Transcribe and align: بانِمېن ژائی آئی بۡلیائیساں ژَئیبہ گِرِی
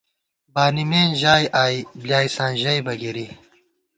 بانِمېن 0.53 1.09
ژائی 1.21 1.45
آئی 1.63 1.77
بۡلیائیساں 1.99 2.51
ژَئیبہ 2.61 2.93
گِرِی 3.01 3.27